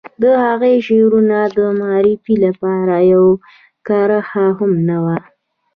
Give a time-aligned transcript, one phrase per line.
[0.21, 3.33] د هغه د شعرونو د معرفي لپاره يوه
[3.87, 5.17] کرښه هم نه وه.